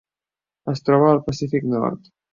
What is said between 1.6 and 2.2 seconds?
nord: